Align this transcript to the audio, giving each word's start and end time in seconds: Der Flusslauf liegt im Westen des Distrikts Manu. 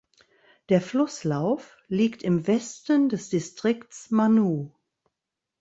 Der 0.69 0.81
Flusslauf 0.81 1.77
liegt 1.87 2.23
im 2.23 2.47
Westen 2.47 3.07
des 3.09 3.29
Distrikts 3.29 4.09
Manu. 4.09 4.71